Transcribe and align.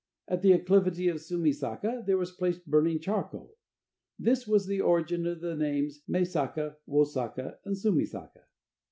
At 0.27 0.41
the 0.41 0.51
acclivity 0.53 1.09
of 1.09 1.21
Sumi 1.21 1.51
Zaka 1.51 2.03
was 2.17 2.31
placed 2.31 2.65
burning 2.65 2.99
charcoal. 2.99 3.53
This 4.17 4.47
was 4.47 4.65
the 4.65 4.81
origin 4.81 5.27
of 5.27 5.41
the 5.41 5.55
names 5.55 6.01
Me 6.07 6.21
Zaka, 6.21 6.77
Wo 6.87 7.03
Zaka 7.03 7.57
and 7.65 7.77
Sumi 7.77 8.05
Zaka. 8.05 8.45